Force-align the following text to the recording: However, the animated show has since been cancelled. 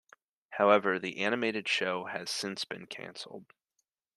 However, 0.49 0.97
the 0.97 1.19
animated 1.19 1.67
show 1.67 2.05
has 2.05 2.31
since 2.31 2.65
been 2.65 2.87
cancelled. 2.87 3.45